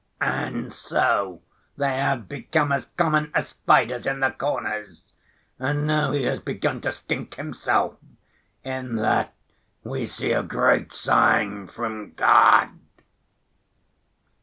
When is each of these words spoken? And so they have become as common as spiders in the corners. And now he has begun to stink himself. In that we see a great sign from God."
And 0.19 0.73
so 0.73 1.43
they 1.77 1.95
have 1.97 2.27
become 2.27 2.71
as 2.71 2.85
common 2.97 3.29
as 3.35 3.49
spiders 3.49 4.07
in 4.07 4.19
the 4.19 4.31
corners. 4.31 5.13
And 5.59 5.85
now 5.85 6.11
he 6.11 6.23
has 6.23 6.39
begun 6.39 6.81
to 6.81 6.91
stink 6.91 7.35
himself. 7.35 7.97
In 8.63 8.95
that 8.95 9.31
we 9.83 10.07
see 10.07 10.31
a 10.31 10.41
great 10.41 10.91
sign 10.91 11.67
from 11.67 12.13
God." 12.13 12.69